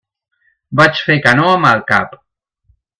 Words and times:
Vaig 0.81 1.03
fer 1.11 1.19
que 1.27 1.35
no 1.43 1.47
amb 1.53 1.71
el 1.75 1.87
cap. 1.95 2.21